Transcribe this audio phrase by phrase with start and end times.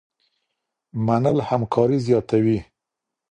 [1.05, 2.57] منل همکاري زياتوي.